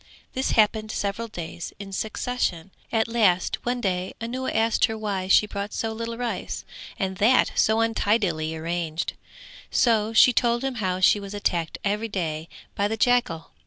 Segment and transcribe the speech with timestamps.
[0.33, 5.45] This happened several days in succession; at last one day Anuwa asked her why she
[5.45, 6.65] brought so little rice
[6.97, 9.13] and that so untidily arranged;
[9.69, 13.51] so she told him how she was attacked every day by the jackal.